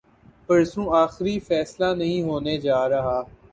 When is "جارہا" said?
2.57-3.21